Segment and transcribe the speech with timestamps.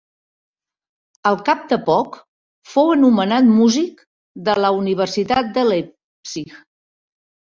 [1.31, 2.17] Al cap de poc
[2.71, 4.01] fou nomenat músic
[4.49, 6.57] de la universitat de Leipzig.